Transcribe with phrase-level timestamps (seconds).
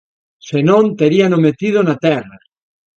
[0.47, 2.37] Se non, teríano metido na terra